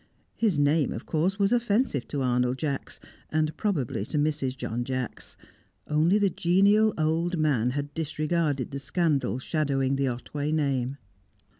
[0.33, 4.57] His name, of course, was offensive to Arnold Jacks, and probably to Mrs.
[4.57, 5.37] John Jacks;
[5.85, 10.97] only the genial old man had disregarded the scandal shadowing the Otway name.